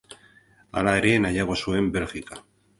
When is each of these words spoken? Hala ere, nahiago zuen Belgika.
Hala 0.81 0.95
ere, 1.01 1.13
nahiago 1.27 1.61
zuen 1.61 1.95
Belgika. 1.99 2.45